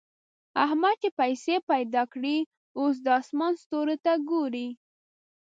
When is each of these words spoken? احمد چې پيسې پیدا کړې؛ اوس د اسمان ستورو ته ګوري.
احمد 0.63 0.95
چې 1.01 1.09
پيسې 1.19 1.55
پیدا 1.69 2.03
کړې؛ 2.13 2.37
اوس 2.79 2.95
د 3.05 3.07
اسمان 3.19 3.53
ستورو 3.61 3.95
ته 4.05 4.13
ګوري. 4.29 4.67